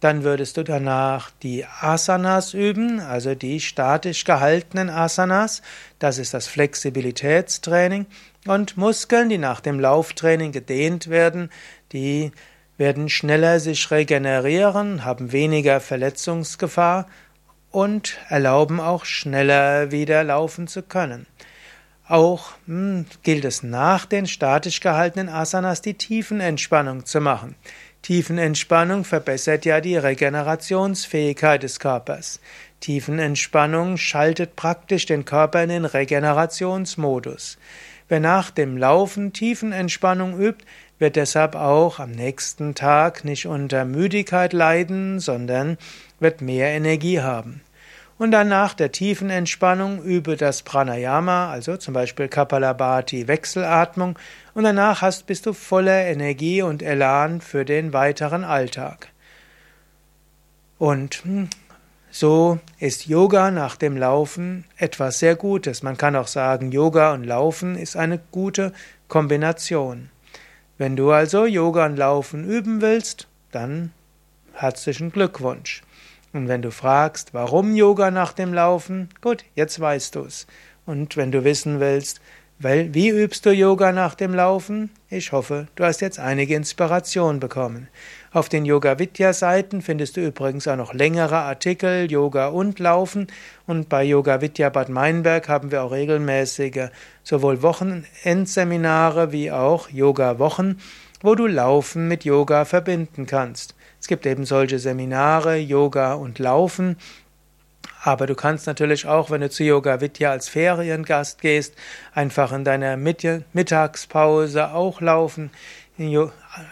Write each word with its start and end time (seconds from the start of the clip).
Dann 0.00 0.24
würdest 0.24 0.56
du 0.56 0.62
danach 0.62 1.30
die 1.42 1.66
Asanas 1.66 2.54
üben, 2.54 3.00
also 3.00 3.34
die 3.34 3.60
statisch 3.60 4.24
gehaltenen 4.24 4.88
Asanas. 4.88 5.60
Das 5.98 6.16
ist 6.16 6.32
das 6.32 6.46
Flexibilitätstraining. 6.46 8.06
Und 8.46 8.78
Muskeln, 8.78 9.28
die 9.28 9.36
nach 9.36 9.60
dem 9.60 9.78
Lauftraining 9.78 10.52
gedehnt 10.52 11.10
werden, 11.10 11.50
die 11.92 12.32
werden 12.78 13.10
schneller 13.10 13.60
sich 13.60 13.90
regenerieren, 13.90 15.04
haben 15.04 15.32
weniger 15.32 15.80
Verletzungsgefahr 15.80 17.06
und 17.70 18.18
erlauben 18.28 18.80
auch 18.80 19.04
schneller 19.04 19.90
wieder 19.90 20.24
laufen 20.24 20.66
zu 20.66 20.82
können. 20.82 21.26
Auch 22.08 22.52
hm, 22.66 23.06
gilt 23.22 23.44
es 23.44 23.62
nach 23.62 24.04
den 24.04 24.26
statisch 24.26 24.80
gehaltenen 24.80 25.28
Asanas 25.28 25.80
die 25.80 25.94
Tiefenentspannung 25.94 27.06
zu 27.06 27.20
machen. 27.20 27.54
Tiefenentspannung 28.02 29.04
verbessert 29.04 29.64
ja 29.64 29.80
die 29.80 29.96
Regenerationsfähigkeit 29.96 31.62
des 31.62 31.78
Körpers. 31.78 32.40
Tiefenentspannung 32.80 33.98
schaltet 33.98 34.56
praktisch 34.56 35.06
den 35.06 35.24
Körper 35.24 35.62
in 35.62 35.68
den 35.68 35.84
Regenerationsmodus. 35.84 37.58
Wer 38.10 38.18
nach 38.18 38.50
dem 38.50 38.76
Laufen 38.76 39.32
Tiefenentspannung 39.32 40.36
übt, 40.36 40.64
wird 40.98 41.14
deshalb 41.14 41.54
auch 41.54 42.00
am 42.00 42.10
nächsten 42.10 42.74
Tag 42.74 43.24
nicht 43.24 43.46
unter 43.46 43.84
Müdigkeit 43.84 44.52
leiden, 44.52 45.20
sondern 45.20 45.78
wird 46.18 46.40
mehr 46.40 46.70
Energie 46.70 47.20
haben. 47.20 47.60
Und 48.18 48.32
dann 48.32 48.48
nach 48.48 48.74
der 48.74 48.90
tiefen 48.90 49.30
Entspannung 49.30 50.02
übe 50.02 50.36
das 50.36 50.62
Pranayama, 50.62 51.52
also 51.52 51.76
zum 51.76 51.94
Beispiel 51.94 52.26
Kapalabhati 52.26 53.28
Wechselatmung, 53.28 54.18
und 54.54 54.64
danach 54.64 55.02
hast, 55.02 55.26
bist 55.26 55.46
du 55.46 55.52
voller 55.52 56.04
Energie 56.06 56.62
und 56.62 56.82
Elan 56.82 57.40
für 57.40 57.64
den 57.64 57.92
weiteren 57.92 58.42
Alltag. 58.42 59.06
Und 60.78 61.22
hm, 61.22 61.48
so 62.10 62.58
ist 62.78 63.06
Yoga 63.06 63.50
nach 63.50 63.76
dem 63.76 63.96
Laufen 63.96 64.64
etwas 64.76 65.20
sehr 65.20 65.36
Gutes. 65.36 65.82
Man 65.82 65.96
kann 65.96 66.16
auch 66.16 66.26
sagen, 66.26 66.72
Yoga 66.72 67.14
und 67.14 67.24
Laufen 67.24 67.76
ist 67.76 67.96
eine 67.96 68.20
gute 68.32 68.72
Kombination. 69.08 70.10
Wenn 70.76 70.96
du 70.96 71.12
also 71.12 71.46
Yoga 71.46 71.86
und 71.86 71.96
Laufen 71.96 72.44
üben 72.44 72.80
willst, 72.80 73.28
dann 73.52 73.92
herzlichen 74.54 75.12
Glückwunsch. 75.12 75.82
Und 76.32 76.48
wenn 76.48 76.62
du 76.62 76.70
fragst, 76.70 77.34
warum 77.34 77.74
Yoga 77.74 78.10
nach 78.10 78.32
dem 78.32 78.54
Laufen, 78.54 79.08
gut, 79.20 79.44
jetzt 79.54 79.78
weißt 79.78 80.14
du's. 80.14 80.46
Und 80.86 81.16
wenn 81.16 81.30
du 81.30 81.44
wissen 81.44 81.80
willst, 81.80 82.20
weil, 82.62 82.92
wie 82.92 83.08
übst 83.08 83.46
du 83.46 83.52
Yoga 83.52 83.90
nach 83.90 84.14
dem 84.14 84.34
Laufen? 84.34 84.90
Ich 85.08 85.32
hoffe, 85.32 85.68
du 85.76 85.84
hast 85.84 86.02
jetzt 86.02 86.18
einige 86.18 86.54
Inspiration 86.54 87.40
bekommen. 87.40 87.88
Auf 88.32 88.50
den 88.50 88.66
Yoga 88.66 88.98
Vidya 88.98 89.32
Seiten 89.32 89.80
findest 89.80 90.18
du 90.18 90.26
übrigens 90.26 90.68
auch 90.68 90.76
noch 90.76 90.92
längere 90.92 91.36
Artikel, 91.36 92.10
Yoga 92.12 92.48
und 92.48 92.78
Laufen. 92.78 93.28
Und 93.66 93.88
bei 93.88 94.04
Yoga 94.04 94.42
Vidya 94.42 94.68
Bad 94.68 94.90
Meinberg 94.90 95.48
haben 95.48 95.70
wir 95.70 95.82
auch 95.82 95.90
regelmäßige 95.90 96.90
sowohl 97.24 97.62
Wochenendseminare 97.62 99.32
wie 99.32 99.50
auch 99.50 99.88
Yoga 99.88 100.38
Wochen, 100.38 100.76
wo 101.22 101.34
du 101.34 101.46
Laufen 101.46 102.08
mit 102.08 102.26
Yoga 102.26 102.66
verbinden 102.66 103.24
kannst. 103.24 103.74
Es 103.98 104.06
gibt 104.06 104.26
eben 104.26 104.44
solche 104.44 104.78
Seminare, 104.78 105.56
Yoga 105.56 106.12
und 106.12 106.38
Laufen. 106.38 106.98
Aber 108.02 108.26
du 108.26 108.34
kannst 108.34 108.66
natürlich 108.66 109.06
auch, 109.06 109.30
wenn 109.30 109.42
du 109.42 109.50
zu 109.50 109.62
Yoga 109.62 110.00
Vidya 110.00 110.30
als 110.30 110.48
Feriengast 110.48 111.40
gehst, 111.40 111.74
einfach 112.14 112.52
in 112.52 112.64
deiner 112.64 112.96
Mittagspause 112.96 114.72
auch 114.72 115.00
laufen. 115.00 115.50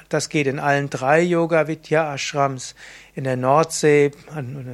Das 0.08 0.30
geht 0.30 0.46
in 0.46 0.58
allen 0.58 0.88
drei 0.88 1.20
Yoga 1.20 1.68
Vidya 1.68 2.14
Ashrams. 2.14 2.74
In 3.14 3.24
der 3.24 3.36
Nordsee, 3.36 4.10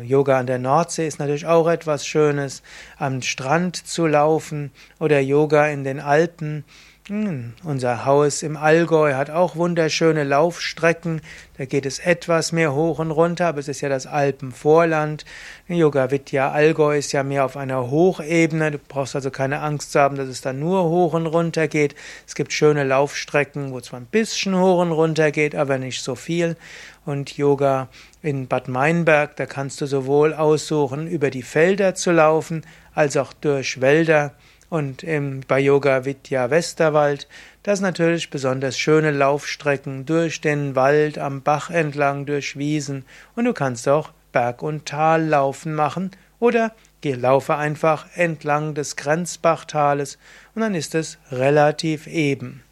Yoga 0.04 0.38
an 0.38 0.46
der 0.46 0.60
Nordsee 0.60 1.08
ist 1.08 1.18
natürlich 1.18 1.46
auch 1.46 1.66
etwas 1.66 2.06
Schönes. 2.06 2.62
Am 2.98 3.20
Strand 3.20 3.76
zu 3.76 4.06
laufen 4.06 4.70
oder 5.00 5.18
Yoga 5.18 5.66
in 5.66 5.82
den 5.82 5.98
Alpen. 5.98 6.64
Hm, 7.08 7.52
unser 7.64 8.06
Haus 8.06 8.42
im 8.42 8.56
Allgäu 8.56 9.12
hat 9.12 9.28
auch 9.28 9.56
wunderschöne 9.56 10.24
Laufstrecken. 10.24 11.20
Da 11.58 11.66
geht 11.66 11.84
es 11.84 11.98
etwas 11.98 12.50
mehr 12.50 12.72
hoch 12.72 12.98
und 12.98 13.10
runter, 13.10 13.46
aber 13.48 13.58
es 13.58 13.68
ist 13.68 13.82
ja 13.82 13.90
das 13.90 14.06
Alpenvorland. 14.06 15.26
Yoga 15.68 16.10
Vidya 16.10 16.50
Allgäu 16.50 16.96
ist 16.96 17.12
ja 17.12 17.22
mehr 17.22 17.44
auf 17.44 17.58
einer 17.58 17.90
Hochebene. 17.90 18.70
Du 18.70 18.78
brauchst 18.78 19.14
also 19.14 19.30
keine 19.30 19.60
Angst 19.60 19.92
zu 19.92 20.00
haben, 20.00 20.16
dass 20.16 20.28
es 20.28 20.40
da 20.40 20.54
nur 20.54 20.84
hoch 20.84 21.12
und 21.12 21.26
runter 21.26 21.68
geht. 21.68 21.94
Es 22.26 22.34
gibt 22.34 22.54
schöne 22.54 22.84
Laufstrecken, 22.84 23.72
wo 23.72 23.82
zwar 23.82 24.00
ein 24.00 24.06
bisschen 24.06 24.58
hoch 24.58 24.80
und 24.80 24.90
runter 24.90 25.30
geht, 25.30 25.54
aber 25.54 25.76
nicht 25.76 26.02
so 26.02 26.14
viel. 26.14 26.56
Und 27.04 27.36
Yoga 27.36 27.88
in 28.22 28.48
Bad 28.48 28.68
Meinberg, 28.68 29.36
da 29.36 29.44
kannst 29.44 29.78
du 29.82 29.84
sowohl 29.84 30.32
aussuchen, 30.32 31.06
über 31.06 31.28
die 31.28 31.42
Felder 31.42 31.94
zu 31.94 32.12
laufen, 32.12 32.62
als 32.94 33.18
auch 33.18 33.34
durch 33.34 33.82
Wälder. 33.82 34.32
Und 34.70 35.02
im, 35.02 35.40
bei 35.46 35.60
Yoga 35.60 36.04
Vidya 36.04 36.50
Westerwald, 36.50 37.28
das 37.62 37.80
natürlich 37.80 38.30
besonders 38.30 38.78
schöne 38.78 39.10
Laufstrecken 39.10 40.06
durch 40.06 40.40
den 40.40 40.74
Wald, 40.74 41.18
am 41.18 41.42
Bach 41.42 41.70
entlang, 41.70 42.26
durch 42.26 42.56
Wiesen. 42.56 43.04
Und 43.36 43.44
du 43.44 43.52
kannst 43.52 43.88
auch 43.88 44.10
Berg- 44.32 44.62
und 44.62 44.86
Tallaufen 44.86 45.74
machen 45.74 46.10
oder 46.40 46.72
geh, 47.00 47.14
laufe 47.14 47.56
einfach 47.56 48.06
entlang 48.14 48.74
des 48.74 48.96
Grenzbachtales 48.96 50.18
und 50.54 50.62
dann 50.62 50.74
ist 50.74 50.94
es 50.94 51.18
relativ 51.30 52.06
eben. 52.06 52.62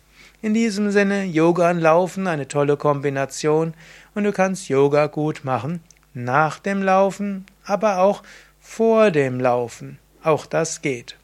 In 0.43 0.55
diesem 0.55 0.91
Sinne, 0.91 1.25
Yoga 1.25 1.71
und 1.71 1.79
Laufen, 1.79 2.27
eine 2.27 2.49
tolle 2.49 2.77
Kombination 2.77 3.75
und 4.15 4.25
du 4.25 4.33
kannst 4.33 4.69
Yoga 4.69 5.07
gut 5.07 5.45
machen 5.45 5.81
nach 6.15 6.59
dem 6.59 6.83
Laufen, 6.83 7.47
aber 7.65 7.99
auch 7.99 8.23
vor 8.61 9.11
dem 9.11 9.41
Laufen. 9.41 9.99
Auch 10.23 10.47
das 10.47 10.83
geht. 10.83 11.17